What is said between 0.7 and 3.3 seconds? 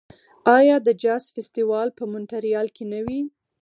د جاز فستیوال په مونټریال کې نه وي؟